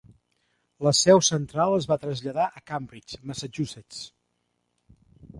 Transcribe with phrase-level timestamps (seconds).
[0.85, 4.01] La seu central es va traslladar a Cambridge, Massachusetts.